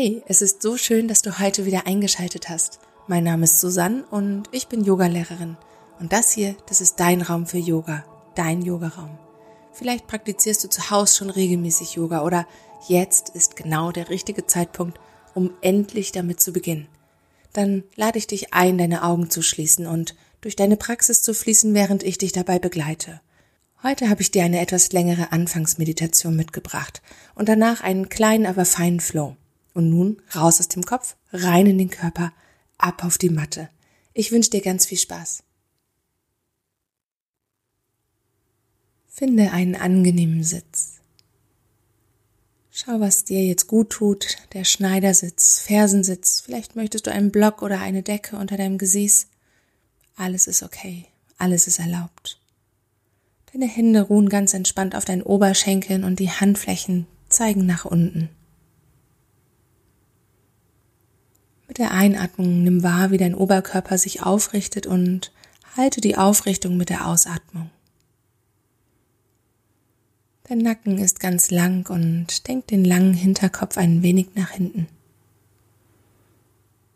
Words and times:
Hey, 0.00 0.22
es 0.28 0.42
ist 0.42 0.62
so 0.62 0.76
schön, 0.76 1.08
dass 1.08 1.22
du 1.22 1.40
heute 1.40 1.66
wieder 1.66 1.88
eingeschaltet 1.88 2.48
hast. 2.48 2.78
Mein 3.08 3.24
Name 3.24 3.42
ist 3.42 3.58
Susanne 3.58 4.04
und 4.12 4.44
ich 4.52 4.68
bin 4.68 4.84
Yogalehrerin. 4.84 5.56
Und 5.98 6.12
das 6.12 6.30
hier, 6.30 6.54
das 6.68 6.80
ist 6.80 7.00
dein 7.00 7.20
Raum 7.20 7.48
für 7.48 7.58
Yoga, 7.58 8.04
dein 8.36 8.62
Yogaraum. 8.62 9.18
Vielleicht 9.72 10.06
praktizierst 10.06 10.62
du 10.62 10.68
zu 10.68 10.92
Hause 10.92 11.16
schon 11.16 11.30
regelmäßig 11.30 11.94
Yoga 11.94 12.22
oder 12.22 12.46
jetzt 12.86 13.30
ist 13.30 13.56
genau 13.56 13.90
der 13.90 14.08
richtige 14.08 14.46
Zeitpunkt, 14.46 15.00
um 15.34 15.50
endlich 15.62 16.12
damit 16.12 16.40
zu 16.40 16.52
beginnen. 16.52 16.86
Dann 17.52 17.82
lade 17.96 18.18
ich 18.18 18.28
dich 18.28 18.54
ein, 18.54 18.78
deine 18.78 19.02
Augen 19.02 19.30
zu 19.30 19.42
schließen 19.42 19.88
und 19.88 20.14
durch 20.42 20.54
deine 20.54 20.76
Praxis 20.76 21.22
zu 21.22 21.34
fließen, 21.34 21.74
während 21.74 22.04
ich 22.04 22.18
dich 22.18 22.30
dabei 22.30 22.60
begleite. 22.60 23.20
Heute 23.82 24.08
habe 24.10 24.22
ich 24.22 24.30
dir 24.30 24.44
eine 24.44 24.60
etwas 24.60 24.92
längere 24.92 25.32
Anfangsmeditation 25.32 26.36
mitgebracht 26.36 27.02
und 27.34 27.48
danach 27.48 27.80
einen 27.80 28.08
kleinen, 28.08 28.46
aber 28.46 28.64
feinen 28.64 29.00
Flow. 29.00 29.34
Und 29.74 29.90
nun 29.90 30.20
raus 30.34 30.60
aus 30.60 30.68
dem 30.68 30.84
Kopf, 30.84 31.16
rein 31.32 31.66
in 31.66 31.78
den 31.78 31.90
Körper, 31.90 32.32
ab 32.78 33.04
auf 33.04 33.18
die 33.18 33.30
Matte. 33.30 33.68
Ich 34.14 34.32
wünsche 34.32 34.50
dir 34.50 34.62
ganz 34.62 34.86
viel 34.86 34.98
Spaß. 34.98 35.42
Finde 39.06 39.50
einen 39.50 39.74
angenehmen 39.74 40.44
Sitz. 40.44 40.98
Schau, 42.80 43.00
was 43.00 43.24
dir 43.24 43.44
jetzt 43.44 43.66
gut 43.66 43.90
tut. 43.90 44.36
Der 44.52 44.62
Schneidersitz, 44.62 45.58
Fersensitz. 45.58 46.40
Vielleicht 46.40 46.76
möchtest 46.76 47.08
du 47.08 47.12
einen 47.12 47.32
Block 47.32 47.62
oder 47.62 47.80
eine 47.80 48.04
Decke 48.04 48.36
unter 48.36 48.56
deinem 48.56 48.78
Gesäß. 48.78 49.26
Alles 50.14 50.46
ist 50.46 50.62
okay. 50.62 51.06
Alles 51.38 51.66
ist 51.66 51.80
erlaubt. 51.80 52.40
Deine 53.52 53.66
Hände 53.66 54.02
ruhen 54.02 54.28
ganz 54.28 54.54
entspannt 54.54 54.94
auf 54.94 55.04
deinen 55.04 55.22
Oberschenkeln 55.22 56.04
und 56.04 56.20
die 56.20 56.30
Handflächen 56.30 57.08
zeigen 57.28 57.66
nach 57.66 57.84
unten. 57.84 58.28
Mit 61.66 61.67
der 61.78 61.92
Einatmung 61.92 62.62
nimm 62.62 62.82
wahr, 62.82 63.10
wie 63.10 63.18
dein 63.18 63.34
Oberkörper 63.34 63.96
sich 63.96 64.22
aufrichtet 64.22 64.86
und 64.86 65.32
halte 65.76 66.00
die 66.00 66.16
Aufrichtung 66.16 66.76
mit 66.76 66.90
der 66.90 67.06
Ausatmung. 67.06 67.70
Dein 70.48 70.58
Nacken 70.58 70.98
ist 70.98 71.20
ganz 71.20 71.50
lang 71.50 71.88
und 71.90 72.48
denk 72.48 72.66
den 72.66 72.84
langen 72.84 73.14
Hinterkopf 73.14 73.76
ein 73.76 74.02
wenig 74.02 74.28
nach 74.34 74.50
hinten. 74.50 74.88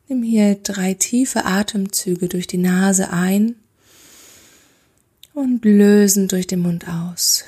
Nimm 0.08 0.22
hier 0.22 0.56
drei 0.56 0.94
tiefe 0.94 1.44
Atemzüge 1.44 2.28
durch 2.28 2.46
die 2.46 2.58
Nase 2.58 3.10
ein 3.10 3.56
und 5.34 5.64
lösen 5.64 6.28
durch 6.28 6.46
den 6.46 6.60
Mund 6.60 6.88
aus. 6.88 7.44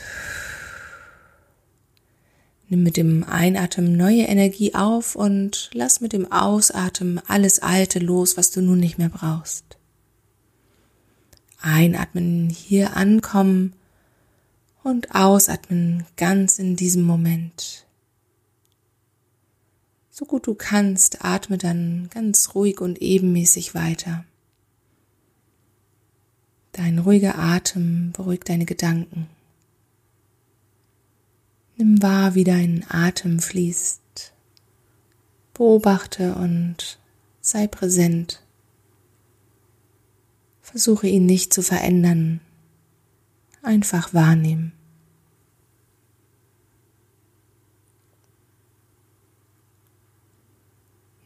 Nimm 2.74 2.82
mit 2.82 2.96
dem 2.96 3.22
Einatmen 3.22 3.96
neue 3.96 4.24
Energie 4.24 4.74
auf 4.74 5.14
und 5.14 5.70
lass 5.74 6.00
mit 6.00 6.12
dem 6.12 6.32
Ausatmen 6.32 7.20
alles 7.28 7.60
Alte 7.60 8.00
los, 8.00 8.36
was 8.36 8.50
du 8.50 8.62
nun 8.62 8.80
nicht 8.80 8.98
mehr 8.98 9.10
brauchst. 9.10 9.78
Einatmen, 11.60 12.50
hier 12.50 12.96
ankommen 12.96 13.74
und 14.82 15.14
ausatmen 15.14 16.04
ganz 16.16 16.58
in 16.58 16.74
diesem 16.74 17.04
Moment. 17.04 17.86
So 20.10 20.24
gut 20.24 20.48
du 20.48 20.56
kannst, 20.56 21.24
atme 21.24 21.58
dann 21.58 22.10
ganz 22.12 22.56
ruhig 22.56 22.80
und 22.80 23.00
ebenmäßig 23.00 23.76
weiter. 23.76 24.24
Dein 26.72 26.98
ruhiger 26.98 27.38
Atem 27.38 28.10
beruhigt 28.10 28.48
deine 28.48 28.64
Gedanken. 28.64 29.28
Nimm 31.76 32.02
wahr, 32.02 32.34
wie 32.34 32.44
dein 32.44 32.84
Atem 32.88 33.40
fließt. 33.40 34.32
Beobachte 35.54 36.34
und 36.34 36.98
sei 37.40 37.66
präsent. 37.66 38.42
Versuche 40.62 41.06
ihn 41.06 41.26
nicht 41.26 41.52
zu 41.52 41.62
verändern. 41.62 42.40
Einfach 43.62 44.14
wahrnehmen. 44.14 44.72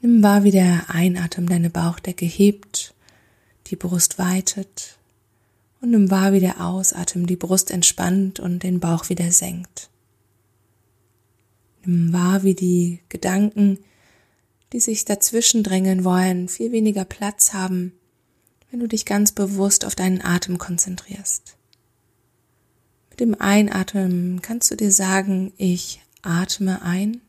Nimm 0.01 0.23
wahr, 0.23 0.45
wie 0.45 0.51
der 0.51 0.87
Einatmen 0.89 1.47
deine 1.47 1.71
Bauchdecke 1.71 2.25
hebt, 2.25 2.95
die 3.67 3.77
Brust 3.77 4.19
weitet 4.19 4.99
und 5.81 5.91
nimm 5.91 6.11
wahr, 6.11 6.33
wie 6.33 6.41
der 6.41 6.65
Ausatmen 6.65 7.27
die 7.27 7.37
Brust 7.37 7.71
entspannt 7.71 8.41
und 8.41 8.63
den 8.63 8.81
Bauch 8.81 9.09
wieder 9.09 9.31
senkt. 9.33 9.91
Wahr, 11.89 12.43
wie 12.43 12.55
die 12.55 13.01
Gedanken, 13.09 13.79
die 14.73 14.81
sich 14.81 15.05
dazwischen 15.07 15.63
drängeln 15.63 16.05
wollen, 16.05 16.49
viel 16.49 16.71
weniger 16.71 17.05
Platz 17.05 17.55
haben, 17.55 17.93
wenn 18.71 18.81
du 18.81 18.87
dich 18.87 19.07
ganz 19.07 19.33
bewusst 19.33 19.85
auf 19.87 19.95
deinen 19.95 20.23
Atem 20.23 20.59
konzentrierst. 20.59 21.57
Mit 23.09 23.21
dem 23.21 23.41
Einatmen 23.41 24.43
kannst 24.43 24.71
du 24.71 24.77
dir 24.77 24.93
sagen, 24.93 25.53
ich 25.57 26.03
atme 26.21 26.83
ein 26.83 27.23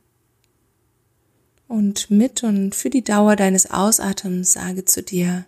und 1.69 2.11
mit 2.11 2.43
und 2.43 2.75
für 2.75 2.89
die 2.89 3.03
Dauer 3.03 3.37
deines 3.37 3.71
Ausatems 3.71 4.51
sage 4.51 4.83
zu 4.83 5.01
dir, 5.01 5.45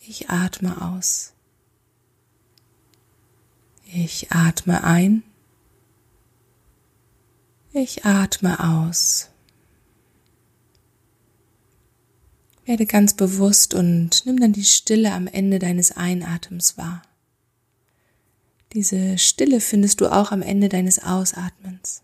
ich 0.00 0.30
atme 0.30 0.80
aus. 0.80 1.34
Ich 3.92 4.32
atme 4.32 4.84
ein 4.84 5.22
ich 7.76 8.04
atme 8.04 8.58
aus. 8.60 9.30
Werde 12.64 12.86
ganz 12.86 13.14
bewusst 13.14 13.74
und 13.74 14.26
nimm 14.26 14.40
dann 14.40 14.52
die 14.52 14.64
Stille 14.64 15.12
am 15.12 15.26
Ende 15.26 15.58
deines 15.58 15.92
Einatems 15.92 16.76
wahr. 16.76 17.02
Diese 18.72 19.18
Stille 19.18 19.60
findest 19.60 20.00
du 20.00 20.08
auch 20.08 20.32
am 20.32 20.42
Ende 20.42 20.68
deines 20.68 20.98
Ausatmens. 20.98 22.02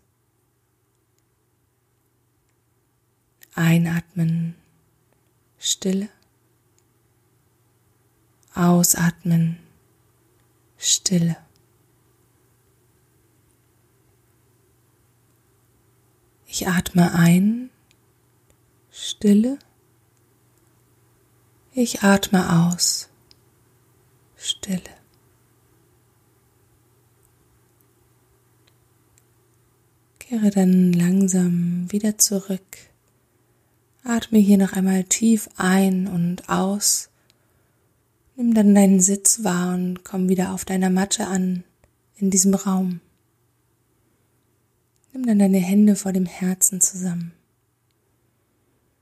Einatmen, 3.55 4.55
Stille. 5.59 6.09
Ausatmen, 8.55 9.57
Stille. 10.77 11.35
Ich 16.55 16.67
atme 16.67 17.15
ein, 17.15 17.71
Stille. 18.91 19.57
Ich 21.73 22.03
atme 22.03 22.67
aus, 22.67 23.09
Stille. 24.37 24.83
Kehre 30.19 30.51
dann 30.51 30.93
langsam 30.93 31.91
wieder 31.91 32.19
zurück. 32.19 32.77
Atme 34.03 34.37
hier 34.37 34.59
noch 34.59 34.73
einmal 34.73 35.05
tief 35.05 35.49
ein 35.57 36.05
und 36.05 36.49
aus. 36.49 37.09
Nimm 38.35 38.53
dann 38.53 38.75
deinen 38.75 38.99
Sitz 38.99 39.43
wahr 39.43 39.73
und 39.73 40.03
komm 40.03 40.29
wieder 40.29 40.53
auf 40.53 40.65
deiner 40.65 40.91
Matte 40.91 41.25
an 41.25 41.63
in 42.17 42.29
diesem 42.29 42.53
Raum. 42.53 43.01
Nimm 45.13 45.27
dann 45.27 45.37
deine 45.37 45.59
Hände 45.59 45.95
vor 45.95 46.11
dem 46.11 46.25
Herzen 46.25 46.81
zusammen. 46.81 47.33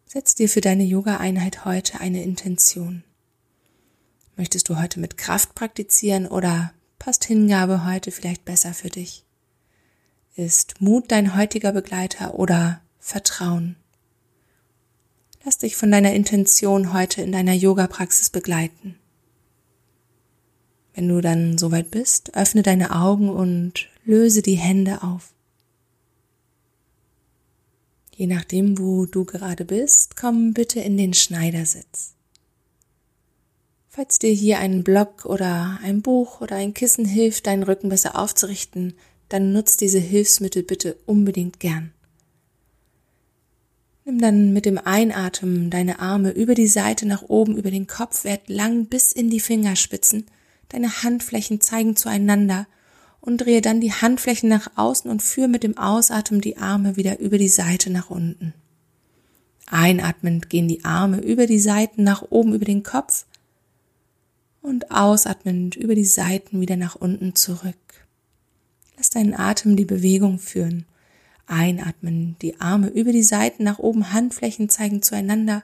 Setz 0.05 0.35
dir 0.35 0.49
für 0.49 0.59
deine 0.59 0.83
Yoga-Einheit 0.83 1.63
heute 1.63 2.01
eine 2.01 2.21
Intention. 2.21 3.03
Möchtest 4.35 4.67
du 4.67 4.77
heute 4.77 4.99
mit 4.99 5.17
Kraft 5.17 5.55
praktizieren 5.55 6.27
oder 6.27 6.73
passt 6.99 7.23
Hingabe 7.23 7.85
heute 7.85 8.11
vielleicht 8.11 8.43
besser 8.43 8.73
für 8.73 8.89
dich? 8.89 9.23
Ist 10.35 10.81
Mut 10.81 11.11
dein 11.11 11.37
heutiger 11.37 11.71
Begleiter 11.71 12.37
oder 12.37 12.81
Vertrauen? 12.99 13.77
Lass 15.45 15.59
dich 15.59 15.77
von 15.77 15.91
deiner 15.91 16.13
Intention 16.13 16.91
heute 16.91 17.21
in 17.21 17.31
deiner 17.31 17.53
Yoga-Praxis 17.53 18.29
begleiten. 18.29 18.95
Wenn 20.93 21.07
du 21.07 21.21
dann 21.21 21.57
soweit 21.57 21.89
bist, 21.89 22.35
öffne 22.35 22.63
deine 22.63 22.93
Augen 22.93 23.29
und 23.29 23.87
löse 24.03 24.41
die 24.41 24.55
Hände 24.55 25.03
auf. 25.03 25.33
Je 28.21 28.27
nachdem, 28.27 28.77
wo 28.77 29.07
du 29.07 29.25
gerade 29.25 29.65
bist, 29.65 30.15
komm 30.15 30.53
bitte 30.53 30.79
in 30.79 30.95
den 30.95 31.15
Schneidersitz. 31.15 32.13
Falls 33.89 34.19
dir 34.19 34.31
hier 34.31 34.59
ein 34.59 34.83
Block 34.83 35.25
oder 35.25 35.79
ein 35.81 36.03
Buch 36.03 36.39
oder 36.39 36.55
ein 36.55 36.75
Kissen 36.75 37.03
hilft, 37.03 37.47
deinen 37.47 37.63
Rücken 37.63 37.89
besser 37.89 38.15
aufzurichten, 38.15 38.93
dann 39.27 39.53
nutz 39.53 39.75
diese 39.75 39.97
Hilfsmittel 39.97 40.61
bitte 40.61 40.97
unbedingt 41.07 41.59
gern. 41.59 41.93
Nimm 44.05 44.21
dann 44.21 44.53
mit 44.53 44.67
dem 44.67 44.77
Einatmen 44.77 45.71
deine 45.71 45.97
Arme 45.97 46.29
über 46.29 46.53
die 46.53 46.67
Seite 46.67 47.07
nach 47.07 47.23
oben, 47.23 47.57
über 47.57 47.71
den 47.71 47.87
Kopf, 47.87 48.23
werd 48.23 48.49
lang 48.49 48.85
bis 48.85 49.13
in 49.13 49.31
die 49.31 49.39
Fingerspitzen. 49.39 50.27
Deine 50.69 51.01
Handflächen 51.01 51.59
zeigen 51.59 51.95
zueinander 51.95 52.67
und 53.21 53.37
drehe 53.37 53.61
dann 53.61 53.79
die 53.79 53.93
Handflächen 53.93 54.49
nach 54.49 54.71
außen 54.75 55.09
und 55.09 55.21
führe 55.21 55.47
mit 55.47 55.63
dem 55.63 55.77
Ausatmen 55.77 56.41
die 56.41 56.57
Arme 56.57 56.97
wieder 56.97 57.19
über 57.19 57.37
die 57.37 57.47
Seite 57.47 57.91
nach 57.91 58.09
unten. 58.09 58.53
Einatmend 59.67 60.49
gehen 60.49 60.67
die 60.67 60.83
Arme 60.83 61.21
über 61.21 61.47
die 61.47 61.59
Seiten 61.59 62.03
nach 62.03 62.23
oben 62.29 62.53
über 62.53 62.65
den 62.65 62.83
Kopf 62.83 63.25
und 64.61 64.91
ausatmend 64.91 65.75
über 65.75 65.95
die 65.95 66.05
Seiten 66.05 66.59
wieder 66.59 66.75
nach 66.75 66.95
unten 66.95 67.35
zurück. 67.35 67.75
Lass 68.97 69.11
deinen 69.11 69.33
Atem 69.33 69.75
die 69.75 69.85
Bewegung 69.85 70.39
führen. 70.39 70.85
Einatmen, 71.47 72.35
die 72.41 72.59
Arme 72.59 72.89
über 72.89 73.11
die 73.11 73.23
Seiten 73.23 73.63
nach 73.63 73.79
oben, 73.79 74.13
Handflächen 74.13 74.69
zeigen 74.69 75.01
zueinander 75.01 75.63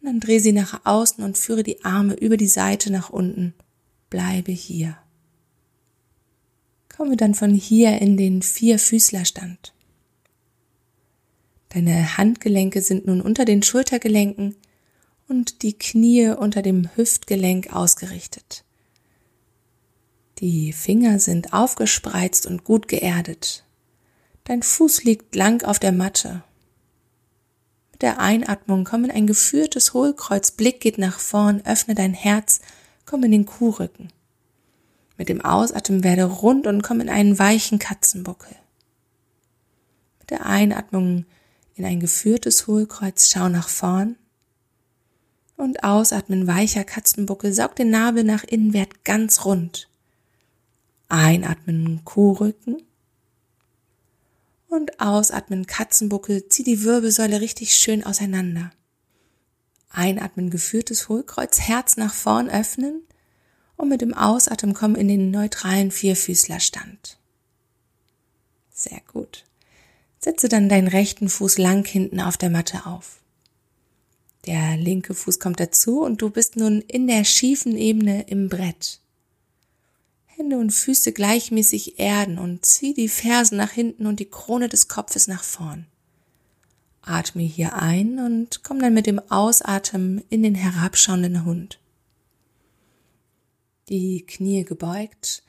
und 0.00 0.06
dann 0.06 0.20
dreh 0.20 0.38
sie 0.38 0.52
nach 0.52 0.80
außen 0.84 1.22
und 1.24 1.38
führe 1.38 1.62
die 1.62 1.84
Arme 1.84 2.14
über 2.14 2.36
die 2.36 2.48
Seite 2.48 2.92
nach 2.92 3.10
unten. 3.10 3.54
Bleibe 4.08 4.52
hier. 4.52 4.96
Komme 6.96 7.16
dann 7.16 7.34
von 7.34 7.52
hier 7.52 8.00
in 8.00 8.16
den 8.16 8.40
Vierfüßlerstand. 8.40 9.74
Deine 11.68 12.16
Handgelenke 12.16 12.80
sind 12.80 13.06
nun 13.06 13.20
unter 13.20 13.44
den 13.44 13.62
Schultergelenken 13.62 14.56
und 15.28 15.62
die 15.62 15.74
Knie 15.74 16.28
unter 16.30 16.62
dem 16.62 16.88
Hüftgelenk 16.96 17.72
ausgerichtet. 17.74 18.64
Die 20.38 20.72
Finger 20.72 21.18
sind 21.18 21.52
aufgespreizt 21.52 22.46
und 22.46 22.64
gut 22.64 22.88
geerdet. 22.88 23.64
Dein 24.44 24.62
Fuß 24.62 25.04
liegt 25.04 25.34
lang 25.34 25.64
auf 25.64 25.78
der 25.78 25.92
Matte. 25.92 26.44
Mit 27.92 28.02
der 28.02 28.20
Einatmung 28.20 28.84
komm 28.84 29.04
in 29.04 29.10
ein 29.10 29.26
geführtes 29.26 29.92
Hohlkreuz, 29.92 30.50
Blick 30.50 30.80
geht 30.80 30.98
nach 30.98 31.18
vorn, 31.18 31.62
öffne 31.66 31.94
dein 31.94 32.14
Herz, 32.14 32.60
komm 33.04 33.24
in 33.24 33.32
den 33.32 33.46
Kuhrücken. 33.46 34.12
Mit 35.18 35.28
dem 35.28 35.40
Ausatmen 35.40 36.04
werde 36.04 36.24
rund 36.24 36.66
und 36.66 36.82
komm 36.82 37.00
in 37.00 37.08
einen 37.08 37.38
weichen 37.38 37.78
Katzenbuckel. 37.78 38.54
Mit 40.20 40.30
der 40.30 40.46
Einatmung 40.46 41.24
in 41.74 41.84
ein 41.84 42.00
geführtes 42.00 42.66
Hohlkreuz, 42.66 43.28
schau 43.28 43.48
nach 43.48 43.68
vorn 43.68 44.16
und 45.56 45.84
ausatmen 45.84 46.46
weicher 46.46 46.84
Katzenbuckel, 46.84 47.52
saug 47.52 47.76
den 47.76 47.90
Nabel 47.90 48.24
nach 48.24 48.44
innen, 48.44 48.72
werd 48.72 49.04
ganz 49.04 49.44
rund. 49.44 49.88
Einatmen 51.08 52.04
Kuhrücken 52.04 52.82
und 54.68 55.00
ausatmen 55.00 55.66
Katzenbuckel, 55.66 56.48
zieh 56.48 56.64
die 56.64 56.82
Wirbelsäule 56.82 57.40
richtig 57.40 57.74
schön 57.74 58.04
auseinander. 58.04 58.70
Einatmen 59.90 60.50
geführtes 60.50 61.08
Hohlkreuz, 61.08 61.60
Herz 61.60 61.96
nach 61.96 62.12
vorn 62.12 62.50
öffnen 62.50 63.05
und 63.76 63.88
mit 63.88 64.00
dem 64.00 64.14
Ausatmen 64.14 64.74
kommen 64.74 64.96
in 64.96 65.08
den 65.08 65.30
neutralen 65.30 65.90
Vierfüßlerstand. 65.90 67.18
Sehr 68.72 69.00
gut. 69.12 69.44
Setze 70.18 70.48
dann 70.48 70.68
deinen 70.68 70.88
rechten 70.88 71.28
Fuß 71.28 71.58
lang 71.58 71.86
hinten 71.86 72.20
auf 72.20 72.36
der 72.36 72.50
Matte 72.50 72.86
auf. 72.86 73.20
Der 74.46 74.76
linke 74.76 75.14
Fuß 75.14 75.40
kommt 75.40 75.60
dazu 75.60 76.02
und 76.02 76.22
du 76.22 76.30
bist 76.30 76.56
nun 76.56 76.80
in 76.80 77.06
der 77.06 77.24
schiefen 77.24 77.76
Ebene 77.76 78.22
im 78.28 78.48
Brett. 78.48 79.00
Hände 80.26 80.58
und 80.58 80.70
Füße 80.70 81.12
gleichmäßig 81.12 81.98
erden 81.98 82.38
und 82.38 82.64
zieh 82.64 82.94
die 82.94 83.08
Fersen 83.08 83.56
nach 83.56 83.70
hinten 83.70 84.06
und 84.06 84.20
die 84.20 84.30
Krone 84.30 84.68
des 84.68 84.88
Kopfes 84.88 85.26
nach 85.26 85.42
vorn. 85.42 85.86
Atme 87.02 87.42
hier 87.42 87.74
ein 87.74 88.18
und 88.18 88.62
komm 88.62 88.80
dann 88.80 88.94
mit 88.94 89.06
dem 89.06 89.20
Ausatmen 89.30 90.22
in 90.28 90.42
den 90.42 90.54
herabschauenden 90.54 91.44
Hund. 91.44 91.78
Die 93.88 94.26
Knie 94.26 94.64
gebeugt. 94.64 95.44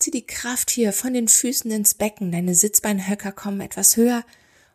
Zieh 0.00 0.10
die 0.10 0.26
Kraft 0.26 0.68
hier 0.70 0.92
von 0.92 1.14
den 1.14 1.28
Füßen 1.28 1.70
ins 1.70 1.94
Becken. 1.94 2.32
Deine 2.32 2.56
Sitzbeinhöcker 2.56 3.30
kommen 3.30 3.60
etwas 3.60 3.96
höher 3.96 4.24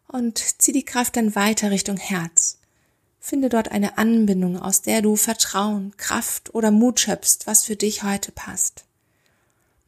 und 0.07 0.37
zieh 0.37 0.71
die 0.71 0.85
Kraft 0.85 1.17
dann 1.17 1.35
weiter 1.35 1.69
Richtung 1.69 1.97
Herz. 1.97 2.59
Finde 3.19 3.49
dort 3.49 3.71
eine 3.71 3.97
Anbindung, 3.97 4.57
aus 4.57 4.83
der 4.83 5.01
du 5.01 5.17
Vertrauen, 5.17 5.95
Kraft 5.97 6.55
oder 6.55 6.71
Mut 6.71 7.01
schöpfst, 7.01 7.45
was 7.45 7.65
für 7.65 7.75
dich 7.75 8.03
heute 8.03 8.31
passt. 8.31 8.85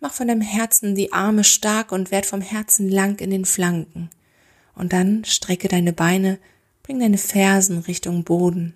Mach 0.01 0.13
von 0.13 0.27
deinem 0.27 0.41
Herzen 0.41 0.93
die 0.93 1.13
Arme 1.13 1.45
stark 1.45 1.93
und 1.93 2.11
werd 2.11 2.25
vom 2.25 2.41
Herzen 2.41 2.89
lang 2.89 3.19
in 3.19 3.29
den 3.29 3.45
Flanken. 3.45 4.09
Und 4.75 4.91
dann 4.91 5.23
strecke 5.23 5.69
deine 5.69 5.93
Beine, 5.93 6.37
bring 6.83 6.99
deine 6.99 7.17
Fersen 7.17 7.79
Richtung 7.79 8.25
Boden. 8.25 8.73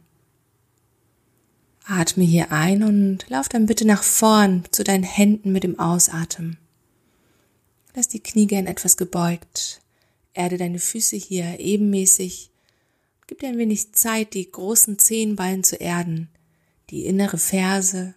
Atme 1.89 2.23
hier 2.23 2.51
ein 2.51 2.83
und 2.83 3.25
lauf 3.29 3.49
dann 3.49 3.65
bitte 3.65 3.85
nach 3.85 4.03
vorn 4.03 4.63
zu 4.71 4.83
deinen 4.83 5.03
Händen 5.03 5.51
mit 5.51 5.63
dem 5.63 5.79
Ausatmen. 5.79 6.57
Lass 7.95 8.07
die 8.07 8.21
Knie 8.21 8.47
gern 8.47 8.67
etwas 8.67 8.97
gebeugt. 8.97 9.81
Erde 10.33 10.57
deine 10.57 10.79
Füße 10.79 11.15
hier 11.15 11.59
ebenmäßig 11.59 12.49
Gib 13.29 13.41
dir 13.41 13.49
ein 13.49 13.59
wenig 13.59 13.91
Zeit, 13.93 14.33
die 14.33 14.51
großen 14.51 14.97
Zehenballen 14.97 15.63
zu 15.63 15.75
erden, 15.75 16.29
die 16.89 17.05
innere 17.05 17.37
Ferse, 17.37 18.15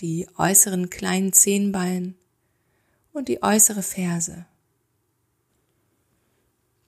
die 0.00 0.28
äußeren 0.36 0.90
kleinen 0.90 1.32
Zehenballen 1.32 2.14
und 3.14 3.28
die 3.28 3.42
äußere 3.42 3.82
Ferse. 3.82 4.44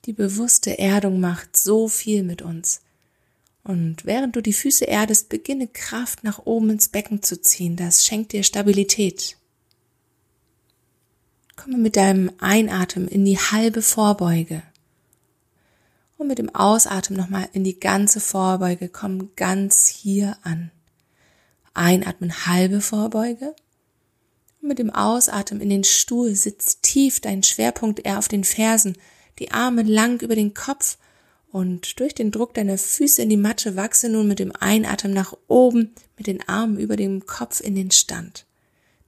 Die 0.05 0.13
bewusste 0.13 0.77
Erdung 0.77 1.19
macht 1.19 1.57
so 1.57 1.87
viel 1.87 2.21
mit 2.21 2.43
uns. 2.43 2.81
Und 3.63 4.05
während 4.05 4.35
du 4.35 4.41
die 4.41 4.53
Füße 4.53 4.85
erdest, 4.85 5.29
beginne 5.29 5.67
Kraft 5.67 6.23
nach 6.23 6.39
oben 6.45 6.71
ins 6.71 6.89
Becken 6.89 7.21
zu 7.21 7.39
ziehen. 7.39 7.75
Das 7.75 8.05
schenkt 8.05 8.31
dir 8.31 8.43
Stabilität. 8.43 9.37
Komme 11.55 11.77
mit 11.77 11.95
deinem 11.95 12.31
Einatmen 12.39 13.07
in 13.07 13.23
die 13.23 13.37
halbe 13.37 13.81
Vorbeuge 13.83 14.63
und 16.17 16.27
mit 16.27 16.37
dem 16.37 16.53
Ausatmen 16.55 17.19
nochmal 17.19 17.49
in 17.53 17.63
die 17.63 17.79
ganze 17.79 18.19
Vorbeuge, 18.19 18.89
komm 18.89 19.35
ganz 19.35 19.87
hier 19.87 20.37
an. 20.43 20.71
Einatmen 21.73 22.45
halbe 22.45 22.81
Vorbeuge 22.81 23.55
und 24.61 24.67
mit 24.67 24.79
dem 24.79 24.89
Ausatmen 24.91 25.61
in 25.61 25.69
den 25.69 25.83
Stuhl 25.83 26.35
sitzt 26.35 26.83
tief 26.83 27.19
dein 27.19 27.43
Schwerpunkt 27.43 28.05
eher 28.05 28.19
auf 28.19 28.27
den 28.27 28.43
Fersen, 28.43 28.97
die 29.39 29.51
Arme 29.51 29.83
lang 29.83 30.21
über 30.21 30.35
den 30.35 30.53
Kopf 30.53 30.97
und 31.51 31.99
durch 31.99 32.15
den 32.15 32.31
Druck 32.31 32.53
deiner 32.53 32.77
Füße 32.77 33.21
in 33.21 33.29
die 33.29 33.37
Matte 33.37 33.75
wachse 33.75 34.09
nun 34.09 34.27
mit 34.27 34.39
dem 34.39 34.53
Einatmen 34.55 35.13
nach 35.13 35.33
oben, 35.47 35.91
mit 36.17 36.27
den 36.27 36.47
Armen 36.47 36.79
über 36.79 36.95
dem 36.95 37.25
Kopf 37.25 37.59
in 37.59 37.75
den 37.75 37.91
Stand. 37.91 38.45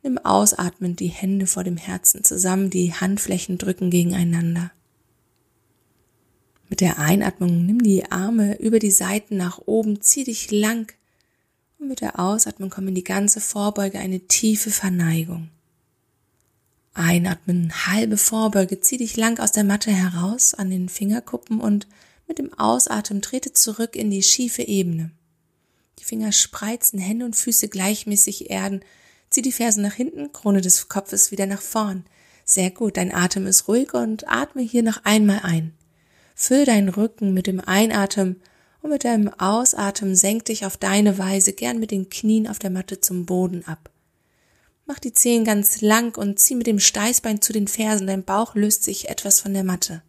Nimm 0.01 0.17
Ausatmen 0.17 0.97
die 0.97 1.07
Hände 1.07 1.47
vor 1.47 1.63
dem 1.63 1.77
Herzen 1.77 2.25
zusammen, 2.25 2.69
die 2.69 2.93
Handflächen 2.93 3.57
drücken 3.57 3.89
gegeneinander. 3.89 4.71
Mit 6.67 6.81
der 6.81 6.99
Einatmung 6.99 7.65
nimm 7.65 7.81
die 7.81 8.11
Arme 8.11 8.59
über 8.59 8.79
die 8.79 8.91
Seiten 8.91 9.37
nach 9.37 9.59
oben, 9.65 10.01
zieh 10.01 10.25
dich 10.25 10.51
lang 10.51 10.91
und 11.79 11.87
mit 11.87 12.01
der 12.01 12.19
Ausatmung 12.19 12.69
komm 12.69 12.89
in 12.89 12.95
die 12.95 13.03
ganze 13.03 13.39
Vorbeuge 13.39 13.99
eine 13.99 14.21
tiefe 14.21 14.71
Verneigung. 14.71 15.49
Einatmen, 16.93 17.71
halbe 17.87 18.17
Vorbeuge, 18.17 18.81
zieh 18.81 18.97
dich 18.97 19.15
lang 19.15 19.39
aus 19.39 19.51
der 19.51 19.63
Matte 19.63 19.91
heraus 19.91 20.53
an 20.53 20.69
den 20.69 20.89
Fingerkuppen 20.89 21.59
und 21.59 21.87
mit 22.27 22.37
dem 22.39 22.53
Ausatmen 22.53 23.21
trete 23.21 23.53
zurück 23.53 23.95
in 23.95 24.11
die 24.11 24.23
schiefe 24.23 24.63
Ebene. 24.63 25.11
Die 25.99 26.03
Finger 26.03 26.31
spreizen, 26.31 26.99
Hände 26.99 27.25
und 27.25 27.35
Füße 27.35 27.69
gleichmäßig 27.69 28.49
erden. 28.49 28.81
Zieh 29.29 29.41
die 29.41 29.51
Fersen 29.51 29.83
nach 29.83 29.93
hinten, 29.93 30.31
Krone 30.31 30.61
des 30.61 30.89
Kopfes 30.89 31.31
wieder 31.31 31.45
nach 31.45 31.61
vorn. 31.61 32.05
Sehr 32.45 32.71
gut, 32.71 32.97
dein 32.97 33.13
Atem 33.13 33.47
ist 33.47 33.67
ruhig 33.67 33.93
und 33.93 34.27
atme 34.27 34.61
hier 34.61 34.83
noch 34.83 35.05
einmal 35.05 35.41
ein. 35.43 35.73
Füll 36.35 36.65
deinen 36.65 36.89
Rücken 36.89 37.33
mit 37.33 37.47
dem 37.47 37.59
Einatmen 37.59 38.41
und 38.81 38.89
mit 38.89 39.05
deinem 39.05 39.29
Ausatmen 39.29 40.15
senk 40.15 40.45
dich 40.45 40.65
auf 40.65 40.77
deine 40.77 41.17
Weise 41.17 41.53
gern 41.53 41.79
mit 41.79 41.91
den 41.91 42.09
Knien 42.09 42.47
auf 42.47 42.59
der 42.59 42.69
Matte 42.69 42.99
zum 42.99 43.25
Boden 43.25 43.65
ab. 43.65 43.89
Mach 44.85 44.99
die 44.99 45.13
Zehen 45.13 45.45
ganz 45.45 45.79
lang 45.79 46.17
und 46.17 46.39
zieh 46.39 46.55
mit 46.55 46.67
dem 46.67 46.79
Steißbein 46.79 47.41
zu 47.41 47.53
den 47.53 47.69
Fersen, 47.69 48.07
dein 48.07 48.25
Bauch 48.25 48.55
löst 48.55 48.83
sich 48.83 49.07
etwas 49.07 49.39
von 49.39 49.53
der 49.53 49.63
Matte. 49.63 50.03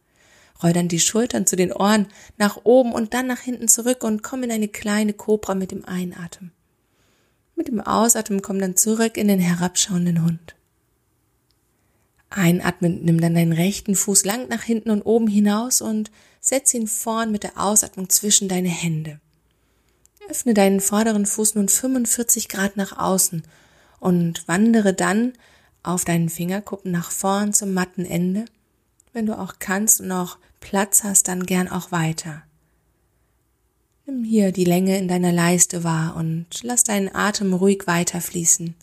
Roll 0.65 0.73
dann 0.73 0.89
die 0.89 1.01
Schultern 1.01 1.47
zu 1.47 1.57
den 1.57 1.73
Ohren 1.73 2.07
nach 2.39 2.61
oben 2.65 2.93
und 2.93 3.13
dann 3.13 3.27
nach 3.27 3.41
hinten 3.41 3.69
zurück 3.69 4.03
und 4.03 4.23
komm 4.23 4.43
in 4.43 4.51
eine 4.51 4.69
kleine 4.69 5.13
Kobra 5.13 5.55
mit 5.55 5.71
dem 5.71 5.85
Einatmen. 5.85 6.53
Mit 7.55 7.69
dem 7.69 7.81
Ausatmen 7.81 8.43
komm 8.43 8.59
dann 8.59 8.77
zurück 8.77 9.17
in 9.17 9.29
den 9.29 9.39
herabschauenden 9.39 10.25
Hund. 10.25 10.57
Einatmend 12.31 13.05
nimm 13.05 13.21
dann 13.21 13.35
deinen 13.35 13.53
rechten 13.53 13.95
Fuß 13.95 14.25
lang 14.25 14.49
nach 14.49 14.63
hinten 14.63 14.91
und 14.91 15.03
oben 15.03 15.29
hinaus 15.29 15.81
und 15.83 16.11
setz 16.41 16.75
ihn 16.75 16.89
vorn 16.89 17.31
mit 17.31 17.45
der 17.45 17.61
Ausatmung 17.61 18.09
zwischen 18.09 18.49
deine 18.49 18.69
Hände. 18.69 19.21
Öffne 20.29 20.55
deinen 20.55 20.81
vorderen 20.81 21.27
Fuß 21.27 21.55
nun 21.55 21.69
45 21.69 22.49
Grad 22.49 22.77
nach 22.77 22.99
außen 22.99 23.43
und 24.01 24.49
wandere 24.49 24.95
dann 24.95 25.35
auf 25.83 26.05
deinen 26.05 26.31
Fingerkuppen 26.31 26.91
nach 26.91 27.11
vorn 27.11 27.53
zum 27.53 27.75
Mattenende. 27.75 28.47
Wenn 29.13 29.27
du 29.27 29.39
auch 29.39 29.55
kannst 29.61 30.01
und 30.01 30.09
noch 30.09 30.39
Platz 30.65 31.05
hast, 31.05 31.29
dann 31.29 31.45
gern 31.45 31.69
auch 31.69 31.93
weiter. 31.93 32.43
Nimm 34.07 34.25
hier 34.25 34.51
die 34.51 34.65
Länge 34.65 34.99
in 34.99 35.09
deiner 35.09 35.31
Leiste 35.31 35.85
wahr 35.85 36.17
und 36.17 36.47
lass 36.63 36.85
deinen 36.85 37.15
Atem 37.15 37.53
ruhig 37.53 37.87
weiterfließen. 37.87 38.75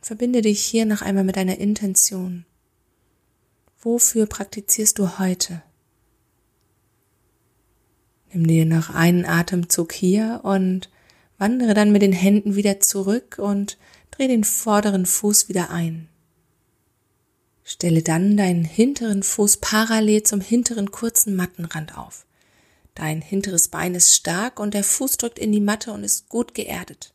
Verbinde 0.00 0.40
dich 0.40 0.64
hier 0.64 0.86
noch 0.86 1.02
einmal 1.02 1.24
mit 1.24 1.36
deiner 1.36 1.58
Intention. 1.58 2.46
Wofür 3.80 4.24
praktizierst 4.26 4.98
du 4.98 5.18
heute? 5.18 5.62
Nimm 8.32 8.46
dir 8.46 8.64
noch 8.64 8.90
einen 8.90 9.26
Atemzug 9.26 9.92
hier 9.92 10.40
und 10.42 10.90
wandere 11.36 11.74
dann 11.74 11.92
mit 11.92 12.00
den 12.00 12.14
Händen 12.14 12.56
wieder 12.56 12.80
zurück 12.80 13.36
und 13.38 13.76
dreh 14.10 14.26
den 14.26 14.44
vorderen 14.44 15.04
Fuß 15.04 15.50
wieder 15.50 15.68
ein. 15.70 16.08
Stelle 17.68 18.04
dann 18.04 18.36
deinen 18.36 18.64
hinteren 18.64 19.24
Fuß 19.24 19.56
parallel 19.56 20.22
zum 20.22 20.40
hinteren 20.40 20.92
kurzen 20.92 21.34
Mattenrand 21.34 21.98
auf. 21.98 22.24
Dein 22.94 23.20
hinteres 23.20 23.66
Bein 23.66 23.96
ist 23.96 24.14
stark 24.14 24.60
und 24.60 24.72
der 24.72 24.84
Fuß 24.84 25.16
drückt 25.16 25.40
in 25.40 25.50
die 25.50 25.60
Matte 25.60 25.90
und 25.92 26.04
ist 26.04 26.28
gut 26.28 26.54
geerdet. 26.54 27.12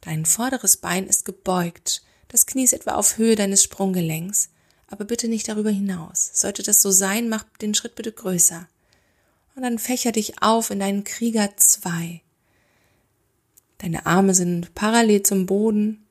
Dein 0.00 0.24
vorderes 0.24 0.78
Bein 0.78 1.06
ist 1.06 1.26
gebeugt, 1.26 2.02
das 2.28 2.46
Knie 2.46 2.64
ist 2.64 2.72
etwa 2.72 2.92
auf 2.92 3.18
Höhe 3.18 3.36
deines 3.36 3.62
Sprunggelenks, 3.62 4.48
aber 4.88 5.04
bitte 5.04 5.28
nicht 5.28 5.46
darüber 5.46 5.70
hinaus. 5.70 6.30
Sollte 6.32 6.62
das 6.62 6.80
so 6.80 6.90
sein, 6.90 7.28
mach 7.28 7.44
den 7.60 7.74
Schritt 7.74 7.94
bitte 7.94 8.12
größer. 8.12 8.66
Und 9.54 9.62
dann 9.62 9.78
fächer 9.78 10.12
dich 10.12 10.42
auf 10.42 10.70
in 10.70 10.80
deinen 10.80 11.04
Krieger 11.04 11.54
2. 11.54 12.22
Deine 13.76 14.06
Arme 14.06 14.34
sind 14.34 14.74
parallel 14.74 15.22
zum 15.22 15.44
Boden, 15.44 16.01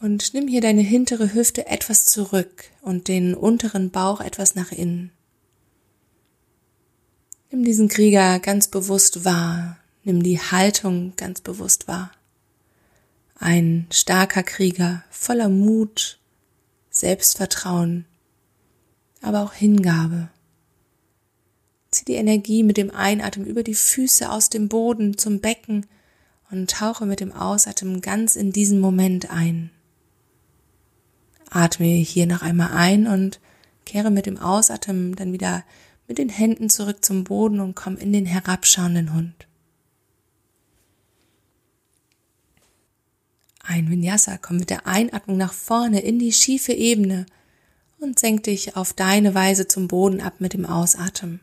und 0.00 0.34
nimm 0.34 0.48
hier 0.48 0.60
deine 0.60 0.82
hintere 0.82 1.34
Hüfte 1.34 1.66
etwas 1.66 2.04
zurück 2.04 2.64
und 2.82 3.08
den 3.08 3.34
unteren 3.34 3.90
Bauch 3.90 4.20
etwas 4.20 4.54
nach 4.54 4.72
innen. 4.72 5.12
Nimm 7.50 7.64
diesen 7.64 7.88
Krieger 7.88 8.40
ganz 8.40 8.68
bewusst 8.68 9.24
wahr. 9.24 9.78
Nimm 10.02 10.22
die 10.22 10.40
Haltung 10.40 11.14
ganz 11.16 11.40
bewusst 11.40 11.86
wahr. 11.86 12.10
Ein 13.38 13.86
starker 13.90 14.42
Krieger 14.42 15.04
voller 15.10 15.48
Mut, 15.48 16.18
Selbstvertrauen, 16.90 18.04
aber 19.22 19.42
auch 19.42 19.52
Hingabe. 19.52 20.28
Zieh 21.90 22.04
die 22.04 22.14
Energie 22.14 22.62
mit 22.64 22.76
dem 22.76 22.90
Einatmen 22.90 23.46
über 23.46 23.62
die 23.62 23.74
Füße 23.74 24.30
aus 24.30 24.50
dem 24.50 24.68
Boden 24.68 25.16
zum 25.16 25.40
Becken 25.40 25.86
und 26.50 26.70
tauche 26.70 27.06
mit 27.06 27.20
dem 27.20 27.32
Ausatmen 27.32 28.00
ganz 28.00 28.36
in 28.36 28.52
diesen 28.52 28.80
Moment 28.80 29.30
ein. 29.30 29.70
Atme 31.54 31.86
hier 31.86 32.26
noch 32.26 32.42
einmal 32.42 32.72
ein 32.72 33.06
und 33.06 33.40
kehre 33.84 34.10
mit 34.10 34.26
dem 34.26 34.38
Ausatmen 34.38 35.14
dann 35.14 35.32
wieder 35.32 35.64
mit 36.06 36.18
den 36.18 36.28
Händen 36.28 36.68
zurück 36.68 37.04
zum 37.04 37.24
Boden 37.24 37.60
und 37.60 37.74
komm 37.74 37.96
in 37.96 38.12
den 38.12 38.26
herabschauenden 38.26 39.14
Hund. 39.14 39.46
Ein 43.62 43.88
Vinyasa, 43.88 44.36
komm 44.36 44.58
mit 44.58 44.68
der 44.68 44.86
Einatmung 44.86 45.38
nach 45.38 45.54
vorne 45.54 46.00
in 46.00 46.18
die 46.18 46.32
schiefe 46.32 46.72
Ebene 46.72 47.24
und 47.98 48.18
senk 48.18 48.42
dich 48.42 48.76
auf 48.76 48.92
deine 48.92 49.34
Weise 49.34 49.66
zum 49.66 49.88
Boden 49.88 50.20
ab 50.20 50.34
mit 50.38 50.52
dem 50.52 50.66
Ausatmen. 50.66 51.40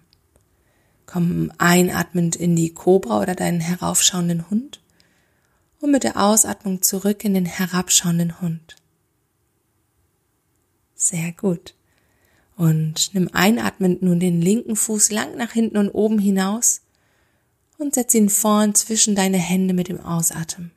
Komm 1.08 1.51
einatmend 1.58 2.36
in 2.36 2.56
die 2.56 2.74
Kobra 2.74 3.20
oder 3.22 3.34
deinen 3.34 3.60
heraufschauenden 3.60 4.50
Hund 4.50 4.82
und 5.80 5.91
mit 5.91 6.03
der 6.03 6.18
Ausatmung 6.18 6.84
zurück 6.84 7.25
in 7.25 7.34
den 7.34 7.46
herabschauenden 7.46 8.39
Hund. 8.39 8.75
Sehr 11.01 11.31
gut. 11.31 11.74
Und 12.55 13.15
nimm 13.15 13.27
einatmend 13.34 14.03
nun 14.03 14.20
den 14.20 14.39
linken 14.39 14.75
Fuß 14.75 15.10
lang 15.10 15.36
nach 15.36 15.51
hinten 15.51 15.77
und 15.77 15.89
oben 15.89 16.20
hinaus 16.20 16.81
und 17.79 17.96
setz 17.96 18.13
ihn 18.13 18.29
vorn 18.29 18.75
zwischen 18.75 19.15
deine 19.15 19.39
Hände 19.39 19.74
mit 19.74 19.88
dem 19.88 20.00
Ausatmen. 20.00 20.70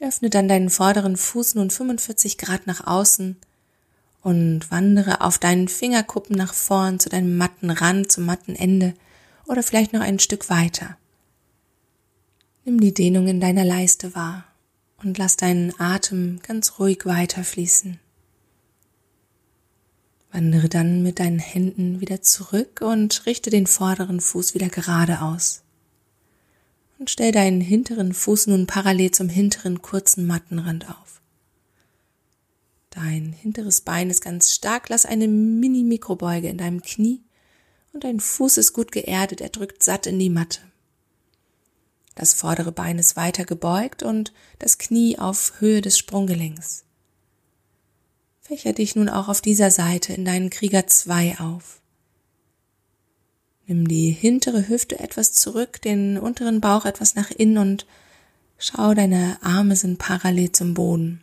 Öffne 0.00 0.28
dann 0.28 0.48
deinen 0.48 0.70
vorderen 0.70 1.16
Fuß 1.16 1.54
nun 1.54 1.70
45 1.70 2.36
Grad 2.36 2.66
nach 2.66 2.84
außen 2.84 3.36
und 4.22 4.68
wandere 4.72 5.20
auf 5.20 5.38
deinen 5.38 5.68
Fingerkuppen 5.68 6.36
nach 6.36 6.52
vorn 6.52 6.98
zu 6.98 7.08
deinem 7.08 7.36
matten 7.36 7.70
Rand, 7.70 8.10
zum 8.10 8.24
matten 8.26 8.56
Ende 8.56 8.94
oder 9.46 9.62
vielleicht 9.62 9.92
noch 9.92 10.00
ein 10.00 10.18
Stück 10.18 10.50
weiter. 10.50 10.96
Nimm 12.64 12.80
die 12.80 12.92
Dehnung 12.92 13.28
in 13.28 13.40
deiner 13.40 13.64
Leiste 13.64 14.16
wahr 14.16 14.46
und 15.00 15.16
lass 15.16 15.36
deinen 15.36 15.78
Atem 15.78 16.40
ganz 16.42 16.80
ruhig 16.80 17.06
weiterfließen. 17.06 18.00
Wandere 20.32 20.70
dann 20.70 21.02
mit 21.02 21.18
deinen 21.18 21.38
Händen 21.38 22.00
wieder 22.00 22.22
zurück 22.22 22.80
und 22.80 23.26
richte 23.26 23.50
den 23.50 23.66
vorderen 23.66 24.20
Fuß 24.20 24.54
wieder 24.54 24.70
gerade 24.70 25.20
aus. 25.20 25.62
Und 26.98 27.10
stell 27.10 27.32
deinen 27.32 27.60
hinteren 27.60 28.14
Fuß 28.14 28.46
nun 28.46 28.66
parallel 28.66 29.10
zum 29.10 29.28
hinteren 29.28 29.82
kurzen 29.82 30.26
Mattenrand 30.26 30.88
auf. 30.88 31.20
Dein 32.88 33.32
hinteres 33.32 33.82
Bein 33.82 34.08
ist 34.08 34.22
ganz 34.22 34.54
stark, 34.54 34.88
lass 34.88 35.04
eine 35.04 35.28
Mini-Mikrobeuge 35.28 36.48
in 36.48 36.58
deinem 36.58 36.82
Knie 36.82 37.20
und 37.92 38.04
dein 38.04 38.20
Fuß 38.20 38.56
ist 38.56 38.72
gut 38.72 38.92
geerdet, 38.92 39.40
er 39.40 39.48
drückt 39.50 39.82
satt 39.82 40.06
in 40.06 40.18
die 40.18 40.30
Matte. 40.30 40.60
Das 42.14 42.34
vordere 42.34 42.72
Bein 42.72 42.98
ist 42.98 43.16
weiter 43.16 43.44
gebeugt 43.44 44.02
und 44.02 44.32
das 44.58 44.78
Knie 44.78 45.18
auf 45.18 45.54
Höhe 45.60 45.80
des 45.80 45.98
Sprunggelenks. 45.98 46.84
Fächer 48.52 48.74
dich 48.74 48.96
nun 48.96 49.08
auch 49.08 49.28
auf 49.28 49.40
dieser 49.40 49.70
Seite 49.70 50.12
in 50.12 50.26
deinen 50.26 50.50
Krieger 50.50 50.86
2 50.86 51.38
auf. 51.38 51.80
Nimm 53.66 53.88
die 53.88 54.10
hintere 54.10 54.68
Hüfte 54.68 55.00
etwas 55.00 55.32
zurück, 55.32 55.80
den 55.80 56.18
unteren 56.18 56.60
Bauch 56.60 56.84
etwas 56.84 57.14
nach 57.14 57.30
innen 57.30 57.56
und 57.56 57.86
schau, 58.58 58.92
deine 58.92 59.38
Arme 59.40 59.74
sind 59.74 59.98
parallel 59.98 60.52
zum 60.52 60.74
Boden. 60.74 61.22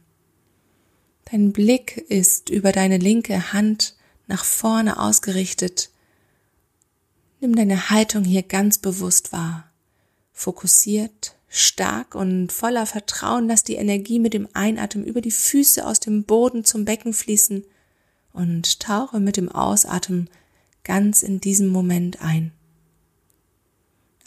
Dein 1.26 1.54
Blick 1.54 1.98
ist 1.98 2.50
über 2.50 2.72
deine 2.72 2.98
linke 2.98 3.54
Hand 3.54 3.96
nach 4.26 4.44
vorne 4.44 5.00
ausgerichtet. 5.00 5.92
Nimm 7.42 7.56
deine 7.56 7.92
Haltung 7.92 8.24
hier 8.24 8.42
ganz 8.42 8.80
bewusst 8.80 9.32
wahr. 9.32 9.70
Fokussiert, 10.32 11.36
Stark 11.50 12.14
und 12.14 12.52
voller 12.52 12.86
Vertrauen 12.86 13.48
lass 13.48 13.64
die 13.64 13.76
Energie 13.76 14.20
mit 14.20 14.36
dem 14.36 14.48
Einatmen 14.54 15.04
über 15.04 15.20
die 15.20 15.32
Füße 15.32 15.86
aus 15.86 16.00
dem 16.00 16.24
Boden 16.24 16.64
zum 16.64 16.86
Becken 16.86 17.12
fließen 17.12 17.66
und 18.34 18.80
tauche 18.80 19.20
mit 19.20 19.36
dem 19.36 19.50
Ausatmen 19.50 20.30
ganz 20.84 21.24
in 21.24 21.42
diesem 21.42 21.68
Moment 21.68 22.22
ein. 22.22 22.52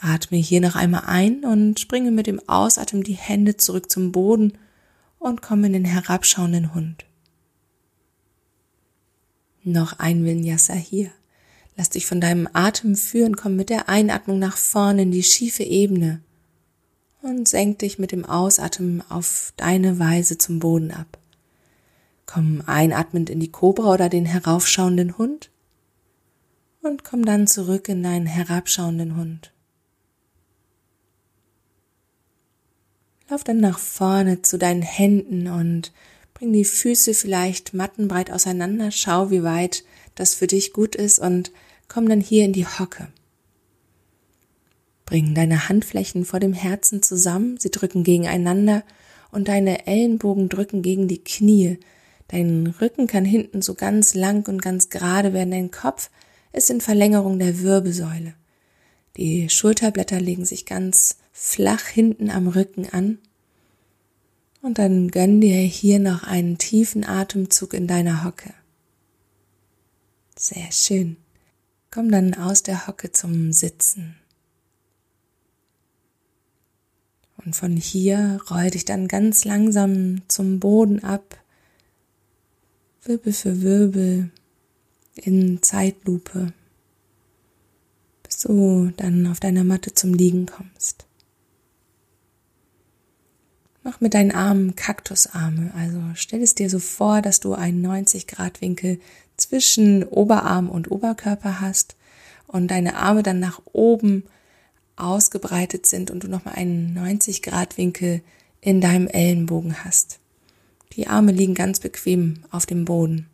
Atme 0.00 0.36
hier 0.36 0.60
noch 0.60 0.74
einmal 0.74 1.04
ein 1.06 1.44
und 1.44 1.78
springe 1.78 2.10
mit 2.10 2.26
dem 2.26 2.40
Ausatmen 2.48 3.04
die 3.04 3.14
Hände 3.14 3.56
zurück 3.56 3.88
zum 3.88 4.10
Boden 4.10 4.58
und 5.20 5.42
komme 5.42 5.68
in 5.68 5.74
den 5.74 5.84
herabschauenden 5.84 6.74
Hund. 6.74 7.04
Noch 9.62 10.00
ein 10.00 10.24
Vinyasa 10.24 10.74
hier. 10.74 11.12
Lass 11.76 11.88
dich 11.88 12.04
von 12.04 12.20
deinem 12.20 12.48
Atem 12.52 12.96
führen, 12.96 13.36
komm 13.36 13.54
mit 13.54 13.70
der 13.70 13.88
Einatmung 13.88 14.40
nach 14.40 14.56
vorne 14.56 15.02
in 15.02 15.12
die 15.12 15.22
schiefe 15.22 15.62
Ebene 15.62 16.20
und 17.22 17.48
senk 17.48 17.78
dich 17.78 17.98
mit 17.98 18.12
dem 18.12 18.24
Ausatmen 18.24 19.02
auf 19.08 19.52
deine 19.56 19.98
Weise 19.98 20.38
zum 20.38 20.58
Boden 20.58 20.90
ab. 20.90 21.18
Komm 22.26 22.62
einatmend 22.66 23.30
in 23.30 23.40
die 23.40 23.50
Kobra 23.50 23.92
oder 23.92 24.08
den 24.08 24.26
heraufschauenden 24.26 25.18
Hund 25.18 25.50
und 26.82 27.04
komm 27.04 27.24
dann 27.24 27.46
zurück 27.46 27.88
in 27.88 28.02
deinen 28.02 28.26
herabschauenden 28.26 29.16
Hund. 29.16 29.52
Lauf 33.28 33.44
dann 33.44 33.60
nach 33.60 33.78
vorne 33.78 34.42
zu 34.42 34.58
deinen 34.58 34.82
Händen 34.82 35.48
und 35.48 35.92
bring 36.34 36.52
die 36.52 36.64
Füße 36.64 37.14
vielleicht 37.14 37.72
mattenbreit 37.72 38.30
auseinander, 38.30 38.90
schau, 38.90 39.30
wie 39.30 39.42
weit 39.42 39.84
das 40.16 40.34
für 40.34 40.46
dich 40.46 40.72
gut 40.72 40.94
ist 40.96 41.18
und 41.18 41.52
komm 41.88 42.08
dann 42.08 42.20
hier 42.20 42.44
in 42.44 42.52
die 42.52 42.66
Hocke. 42.66 43.08
Bring 45.04 45.34
deine 45.34 45.68
Handflächen 45.68 46.24
vor 46.24 46.40
dem 46.40 46.52
Herzen 46.52 47.02
zusammen, 47.02 47.56
sie 47.58 47.70
drücken 47.70 48.04
gegeneinander 48.04 48.84
und 49.30 49.48
deine 49.48 49.86
Ellenbogen 49.86 50.48
drücken 50.48 50.82
gegen 50.82 51.08
die 51.08 51.22
Knie. 51.22 51.78
Dein 52.28 52.74
Rücken 52.80 53.06
kann 53.06 53.24
hinten 53.24 53.62
so 53.62 53.74
ganz 53.74 54.14
lang 54.14 54.48
und 54.48 54.62
ganz 54.62 54.88
gerade 54.88 55.32
werden, 55.32 55.50
dein 55.50 55.70
Kopf 55.70 56.10
ist 56.52 56.70
in 56.70 56.80
Verlängerung 56.80 57.38
der 57.38 57.60
Wirbelsäule. 57.60 58.34
Die 59.16 59.50
Schulterblätter 59.50 60.20
legen 60.20 60.44
sich 60.44 60.64
ganz 60.64 61.18
flach 61.32 61.84
hinten 61.86 62.30
am 62.30 62.48
Rücken 62.48 62.88
an. 62.90 63.18
Und 64.62 64.78
dann 64.78 65.10
gönn 65.10 65.40
dir 65.40 65.58
hier 65.58 65.98
noch 65.98 66.22
einen 66.22 66.56
tiefen 66.56 67.04
Atemzug 67.04 67.74
in 67.74 67.86
deiner 67.86 68.24
Hocke. 68.24 68.54
Sehr 70.36 70.70
schön. 70.70 71.16
Komm 71.90 72.10
dann 72.10 72.34
aus 72.34 72.62
der 72.62 72.86
Hocke 72.86 73.12
zum 73.12 73.52
Sitzen. 73.52 74.16
Und 77.44 77.56
von 77.56 77.76
hier 77.76 78.40
roll 78.50 78.70
dich 78.70 78.84
dann 78.84 79.08
ganz 79.08 79.44
langsam 79.44 80.22
zum 80.28 80.60
Boden 80.60 81.02
ab, 81.02 81.38
Wirbel 83.04 83.32
für 83.32 83.62
Wirbel 83.62 84.30
in 85.16 85.60
Zeitlupe, 85.62 86.52
bis 88.22 88.38
du 88.38 88.92
dann 88.96 89.26
auf 89.26 89.40
deiner 89.40 89.64
Matte 89.64 89.92
zum 89.92 90.14
Liegen 90.14 90.46
kommst. 90.46 91.06
Mach 93.82 94.00
mit 94.00 94.14
deinen 94.14 94.30
Armen 94.30 94.76
Kaktusarme, 94.76 95.72
also 95.74 96.00
stell 96.14 96.40
es 96.42 96.54
dir 96.54 96.70
so 96.70 96.78
vor, 96.78 97.20
dass 97.20 97.40
du 97.40 97.54
einen 97.54 97.82
90 97.82 98.28
Grad 98.28 98.60
Winkel 98.60 99.00
zwischen 99.36 100.04
Oberarm 100.04 100.70
und 100.70 100.88
Oberkörper 100.92 101.60
hast 101.60 101.96
und 102.46 102.70
deine 102.70 102.94
Arme 102.94 103.24
dann 103.24 103.40
nach 103.40 103.60
oben 103.72 104.22
ausgebreitet 105.02 105.86
sind 105.86 106.10
und 106.10 106.24
du 106.24 106.28
nochmal 106.28 106.54
einen 106.54 106.94
90 106.94 107.42
Grad 107.42 107.76
Winkel 107.76 108.22
in 108.60 108.80
deinem 108.80 109.08
Ellenbogen 109.08 109.84
hast. 109.84 110.20
Die 110.94 111.06
Arme 111.06 111.32
liegen 111.32 111.54
ganz 111.54 111.80
bequem 111.80 112.44
auf 112.50 112.66
dem 112.66 112.84
Boden. 112.84 113.28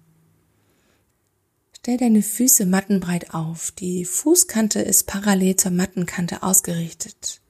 Stell 1.76 1.96
deine 1.96 2.22
Füße 2.22 2.66
mattenbreit 2.66 3.34
auf. 3.34 3.70
Die 3.70 4.04
Fußkante 4.04 4.80
ist 4.80 5.06
parallel 5.06 5.56
zur 5.56 5.70
Mattenkante 5.70 6.42
ausgerichtet. 6.42 7.40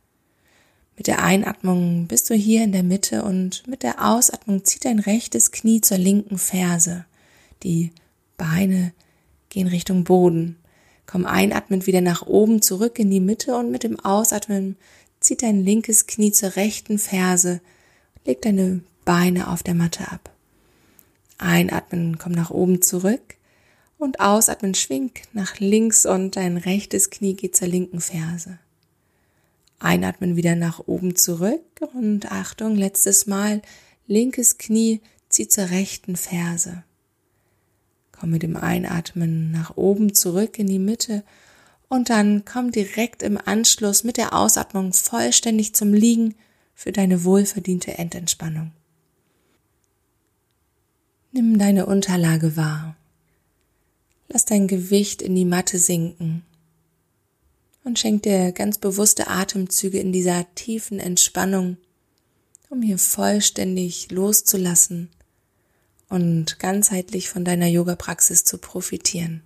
Mit 0.96 1.06
der 1.06 1.22
Einatmung 1.22 2.06
bist 2.08 2.28
du 2.28 2.34
hier 2.34 2.64
in 2.64 2.72
der 2.72 2.82
Mitte 2.82 3.22
und 3.22 3.66
mit 3.66 3.82
der 3.82 4.04
Ausatmung 4.04 4.64
zieht 4.64 4.84
dein 4.84 4.98
rechtes 4.98 5.52
Knie 5.52 5.80
zur 5.80 5.98
linken 5.98 6.38
Ferse. 6.38 7.04
Die 7.62 7.92
Beine 8.36 8.92
gehen 9.48 9.68
Richtung 9.68 10.04
Boden. 10.04 10.57
Komm 11.10 11.24
einatmend 11.24 11.86
wieder 11.86 12.02
nach 12.02 12.26
oben 12.26 12.60
zurück 12.60 12.98
in 12.98 13.10
die 13.10 13.20
Mitte 13.20 13.56
und 13.56 13.70
mit 13.70 13.82
dem 13.82 13.98
Ausatmen 13.98 14.76
zieht 15.20 15.42
dein 15.42 15.64
linkes 15.64 16.06
Knie 16.06 16.32
zur 16.32 16.54
rechten 16.54 16.98
Ferse. 16.98 17.62
Leg 18.26 18.42
deine 18.42 18.82
Beine 19.06 19.48
auf 19.48 19.62
der 19.62 19.72
Matte 19.72 20.12
ab. 20.12 20.30
Einatmen, 21.38 22.18
komm 22.18 22.32
nach 22.32 22.50
oben 22.50 22.82
zurück 22.82 23.36
und 23.96 24.20
ausatmen, 24.20 24.74
schwing 24.74 25.10
nach 25.32 25.58
links 25.60 26.04
und 26.04 26.36
dein 26.36 26.58
rechtes 26.58 27.08
Knie 27.08 27.32
geht 27.32 27.56
zur 27.56 27.68
linken 27.68 28.02
Ferse. 28.02 28.58
Einatmen 29.78 30.36
wieder 30.36 30.56
nach 30.56 30.80
oben 30.86 31.16
zurück 31.16 31.62
und 31.94 32.30
Achtung, 32.30 32.76
letztes 32.76 33.26
Mal, 33.26 33.62
linkes 34.06 34.58
Knie 34.58 35.00
zieht 35.30 35.52
zur 35.52 35.70
rechten 35.70 36.16
Ferse. 36.16 36.84
Komm 38.18 38.30
mit 38.30 38.42
dem 38.42 38.56
Einatmen 38.56 39.52
nach 39.52 39.76
oben 39.76 40.14
zurück 40.14 40.58
in 40.58 40.66
die 40.66 40.80
Mitte 40.80 41.22
und 41.88 42.10
dann 42.10 42.44
komm 42.44 42.72
direkt 42.72 43.22
im 43.22 43.38
Anschluss 43.42 44.02
mit 44.02 44.16
der 44.16 44.34
Ausatmung 44.34 44.92
vollständig 44.92 45.74
zum 45.74 45.94
Liegen 45.94 46.34
für 46.74 46.92
deine 46.92 47.24
wohlverdiente 47.24 47.96
Endentspannung. 47.96 48.72
Nimm 51.32 51.58
deine 51.58 51.86
Unterlage 51.86 52.56
wahr. 52.56 52.96
Lass 54.28 54.44
dein 54.44 54.66
Gewicht 54.66 55.22
in 55.22 55.34
die 55.34 55.44
Matte 55.44 55.78
sinken 55.78 56.42
und 57.84 57.98
schenk 57.98 58.24
dir 58.24 58.52
ganz 58.52 58.78
bewusste 58.78 59.28
Atemzüge 59.28 59.98
in 59.98 60.12
dieser 60.12 60.44
tiefen 60.54 60.98
Entspannung, 60.98 61.76
um 62.68 62.82
hier 62.82 62.98
vollständig 62.98 64.10
loszulassen 64.10 65.08
und 66.08 66.58
ganzheitlich 66.58 67.28
von 67.28 67.44
deiner 67.44 67.66
Yoga-Praxis 67.66 68.44
zu 68.44 68.58
profitieren. 68.58 69.42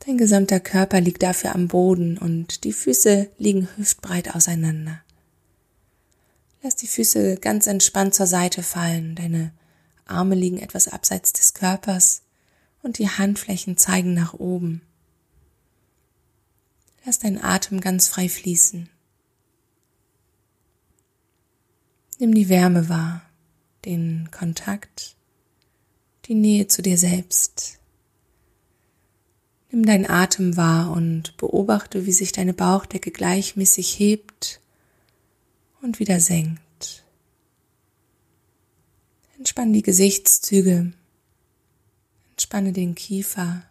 Dein 0.00 0.18
gesamter 0.18 0.58
Körper 0.58 1.00
liegt 1.00 1.22
dafür 1.22 1.54
am 1.54 1.68
Boden 1.68 2.18
und 2.18 2.64
die 2.64 2.72
Füße 2.72 3.30
liegen 3.38 3.68
hüftbreit 3.76 4.34
auseinander. 4.34 5.00
Lass 6.62 6.74
die 6.74 6.88
Füße 6.88 7.36
ganz 7.36 7.66
entspannt 7.66 8.14
zur 8.14 8.26
Seite 8.26 8.62
fallen, 8.62 9.14
deine 9.14 9.52
Arme 10.06 10.34
liegen 10.34 10.58
etwas 10.58 10.88
abseits 10.88 11.32
des 11.32 11.54
Körpers 11.54 12.22
und 12.82 12.98
die 12.98 13.08
Handflächen 13.08 13.76
zeigen 13.76 14.14
nach 14.14 14.34
oben. 14.34 14.82
Lass 17.04 17.20
deinen 17.20 17.42
Atem 17.42 17.80
ganz 17.80 18.08
frei 18.08 18.28
fließen. 18.28 18.88
Nimm 22.18 22.34
die 22.34 22.48
Wärme 22.48 22.88
wahr 22.88 23.22
den 23.84 24.30
Kontakt, 24.30 25.16
die 26.26 26.34
Nähe 26.34 26.68
zu 26.68 26.82
dir 26.82 26.98
selbst. 26.98 27.78
Nimm 29.70 29.86
deinen 29.86 30.08
Atem 30.08 30.56
wahr 30.56 30.92
und 30.92 31.36
beobachte, 31.36 32.06
wie 32.06 32.12
sich 32.12 32.32
deine 32.32 32.52
Bauchdecke 32.52 33.10
gleichmäßig 33.10 33.98
hebt 33.98 34.60
und 35.80 35.98
wieder 35.98 36.20
senkt. 36.20 37.04
Entspann 39.38 39.72
die 39.72 39.82
Gesichtszüge, 39.82 40.92
entspanne 42.30 42.72
den 42.72 42.94
Kiefer, 42.94 43.64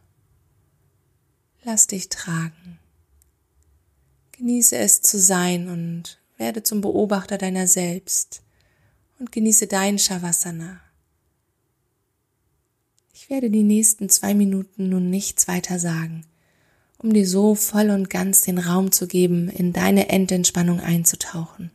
lass 1.63 1.87
dich 1.87 2.09
tragen. 2.09 2.79
Genieße 4.33 4.75
es 4.75 5.01
zu 5.01 5.19
sein 5.19 5.69
und 5.69 6.19
werde 6.37 6.63
zum 6.63 6.81
Beobachter 6.81 7.37
deiner 7.37 7.67
selbst 7.67 8.41
und 9.21 9.31
genieße 9.31 9.67
dein 9.67 9.99
Shavasana. 9.99 10.81
Ich 13.13 13.29
werde 13.29 13.51
die 13.51 13.61
nächsten 13.61 14.09
zwei 14.09 14.33
Minuten 14.33 14.89
nun 14.89 15.11
nichts 15.11 15.47
weiter 15.47 15.77
sagen, 15.77 16.25
um 16.97 17.13
dir 17.13 17.27
so 17.27 17.53
voll 17.53 17.91
und 17.91 18.09
ganz 18.09 18.41
den 18.41 18.57
Raum 18.57 18.91
zu 18.91 19.05
geben, 19.07 19.47
in 19.47 19.73
deine 19.73 20.09
Endentspannung 20.09 20.79
einzutauchen. 20.79 21.69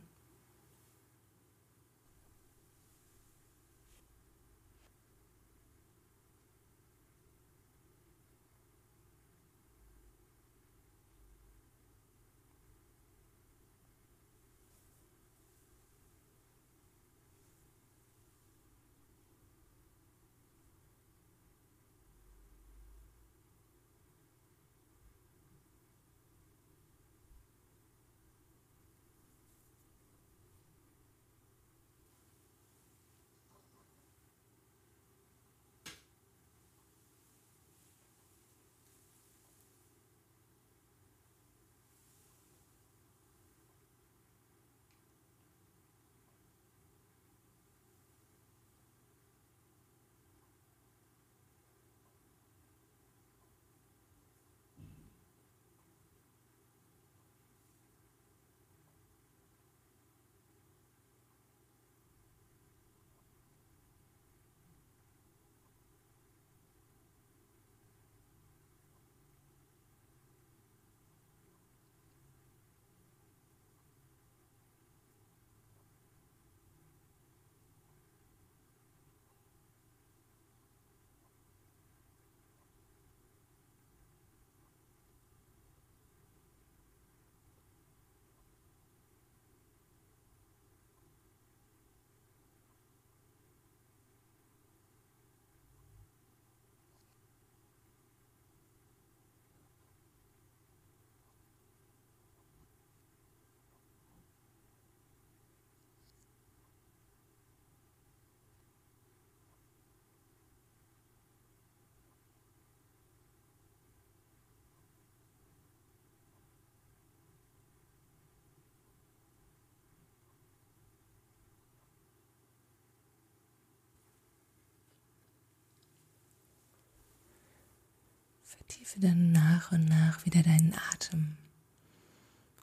Vertiefe 128.47 129.01
dann 129.01 129.33
nach 129.33 129.73
und 129.73 129.89
nach 129.89 130.25
wieder 130.25 130.41
deinen 130.41 130.73
Atem. 130.93 131.35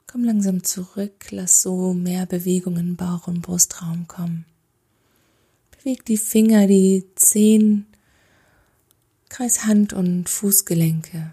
Komm 0.07 0.23
langsam 0.23 0.63
zurück, 0.63 1.27
lass 1.29 1.61
so 1.61 1.93
mehr 1.93 2.25
Bewegung 2.25 2.77
in 2.77 2.95
Bauch- 2.95 3.27
und 3.27 3.41
Brustraum 3.41 4.07
kommen. 4.07 4.45
Beweg 5.69 6.03
die 6.05 6.17
Finger, 6.17 6.65
die 6.65 7.05
Zehen, 7.13 7.85
kreis 9.29 9.65
Hand- 9.65 9.93
und 9.93 10.27
Fußgelenke. 10.27 11.31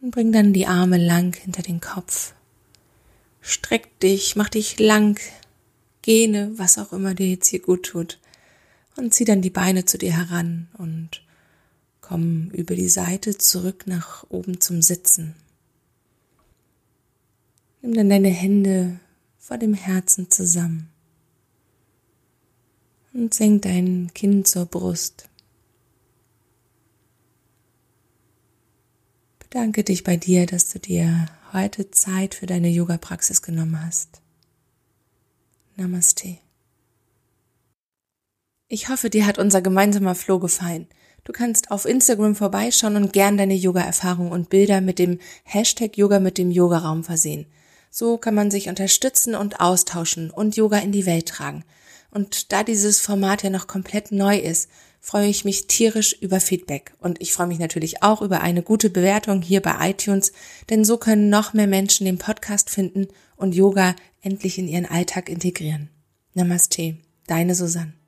Und 0.00 0.10
bring 0.10 0.32
dann 0.32 0.52
die 0.52 0.66
Arme 0.66 0.98
lang 0.98 1.36
hinter 1.36 1.62
den 1.62 1.80
Kopf. 1.80 2.34
Streck 3.40 4.00
dich, 4.00 4.34
mach 4.34 4.48
dich 4.48 4.80
lang, 4.80 5.20
gene, 6.02 6.50
was 6.56 6.76
auch 6.76 6.92
immer 6.92 7.14
dir 7.14 7.28
jetzt 7.28 7.46
hier 7.46 7.62
gut 7.62 7.84
tut. 7.84 8.18
Und 8.96 9.14
zieh 9.14 9.24
dann 9.24 9.42
die 9.42 9.50
Beine 9.50 9.84
zu 9.84 9.96
dir 9.96 10.12
heran 10.12 10.66
und 10.76 11.22
komm 12.02 12.50
über 12.50 12.74
die 12.74 12.90
Seite 12.90 13.38
zurück 13.38 13.86
nach 13.86 14.26
oben 14.28 14.60
zum 14.60 14.82
Sitzen. 14.82 15.34
Nimm 17.80 17.94
dann 17.94 18.10
deine 18.10 18.28
Hände 18.28 19.00
vor 19.38 19.56
dem 19.56 19.72
Herzen 19.72 20.30
zusammen 20.30 20.90
und 23.14 23.32
senk 23.32 23.62
dein 23.62 24.10
Kinn 24.14 24.44
zur 24.44 24.66
Brust. 24.66 25.28
Bedanke 29.38 29.84
dich 29.84 30.04
bei 30.04 30.16
dir, 30.16 30.46
dass 30.46 30.70
du 30.70 30.78
dir 30.78 31.26
heute 31.52 31.90
Zeit 31.90 32.34
für 32.34 32.46
deine 32.46 32.68
Yoga-Praxis 32.68 33.42
genommen 33.42 33.84
hast. 33.84 34.20
Namaste. 35.76 36.38
Ich 38.68 38.88
hoffe, 38.88 39.10
dir 39.10 39.26
hat 39.26 39.38
unser 39.38 39.60
gemeinsamer 39.60 40.14
Flow 40.14 40.38
gefallen. 40.38 40.86
Du 41.24 41.32
kannst 41.32 41.70
auf 41.70 41.84
Instagram 41.84 42.34
vorbeischauen 42.34 42.96
und 42.96 43.12
gern 43.12 43.36
deine 43.36 43.54
Yoga-Erfahrung 43.54 44.32
und 44.32 44.48
Bilder 44.48 44.80
mit 44.80 44.98
dem 44.98 45.18
Hashtag 45.44 45.96
Yoga 45.96 46.18
mit 46.18 46.36
dem 46.36 46.50
Yogaraum 46.50 47.04
versehen. 47.04 47.46
So 47.90 48.16
kann 48.16 48.34
man 48.34 48.50
sich 48.50 48.68
unterstützen 48.68 49.34
und 49.34 49.60
austauschen 49.60 50.30
und 50.30 50.56
Yoga 50.56 50.78
in 50.78 50.92
die 50.92 51.06
Welt 51.06 51.28
tragen. 51.28 51.64
Und 52.10 52.52
da 52.52 52.64
dieses 52.64 53.00
Format 53.00 53.42
ja 53.42 53.50
noch 53.50 53.66
komplett 53.66 54.10
neu 54.10 54.36
ist, 54.36 54.68
freue 55.00 55.28
ich 55.28 55.44
mich 55.44 55.66
tierisch 55.66 56.16
über 56.20 56.40
Feedback. 56.40 56.94
Und 57.00 57.20
ich 57.20 57.32
freue 57.32 57.46
mich 57.46 57.58
natürlich 57.58 58.02
auch 58.02 58.20
über 58.22 58.40
eine 58.40 58.62
gute 58.62 58.90
Bewertung 58.90 59.42
hier 59.42 59.60
bei 59.60 59.90
iTunes, 59.90 60.32
denn 60.70 60.84
so 60.84 60.96
können 60.96 61.28
noch 61.28 61.52
mehr 61.54 61.66
Menschen 61.66 62.04
den 62.04 62.18
Podcast 62.18 62.70
finden 62.70 63.08
und 63.36 63.54
Yoga 63.54 63.94
endlich 64.22 64.58
in 64.58 64.68
ihren 64.68 64.86
Alltag 64.86 65.28
integrieren. 65.28 65.88
Namaste, 66.34 66.96
deine 67.26 67.54
Susanne. 67.54 68.01